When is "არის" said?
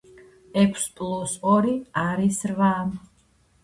2.07-2.43